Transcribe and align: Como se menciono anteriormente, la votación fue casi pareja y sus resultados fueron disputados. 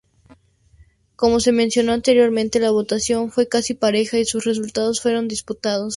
Como 1.15 1.39
se 1.39 1.51
menciono 1.51 1.91
anteriormente, 1.91 2.59
la 2.59 2.71
votación 2.71 3.29
fue 3.29 3.47
casi 3.47 3.75
pareja 3.75 4.17
y 4.17 4.25
sus 4.25 4.45
resultados 4.45 4.99
fueron 4.99 5.27
disputados. 5.27 5.89